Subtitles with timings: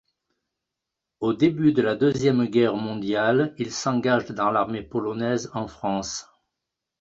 [1.19, 6.25] Au début de la Deuxième Guerre mondiale il s’engage dans l’armée polonaise en France.